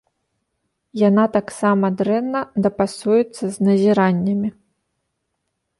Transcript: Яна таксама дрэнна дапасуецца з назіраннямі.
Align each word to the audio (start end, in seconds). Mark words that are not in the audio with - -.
Яна 1.09 1.25
таксама 1.35 1.85
дрэнна 1.99 2.41
дапасуецца 2.67 3.39
з 3.49 3.53
назіраннямі. 3.69 4.49